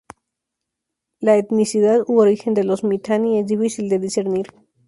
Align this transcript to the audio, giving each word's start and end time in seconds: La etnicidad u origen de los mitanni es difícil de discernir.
La 1.19 1.35
etnicidad 1.37 2.01
u 2.07 2.21
origen 2.21 2.55
de 2.55 2.63
los 2.63 2.83
mitanni 2.83 3.37
es 3.37 3.45
difícil 3.45 3.87
de 3.87 3.99
discernir. 3.99 4.47